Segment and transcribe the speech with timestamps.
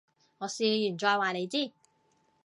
[0.39, 1.71] 我試完再話你知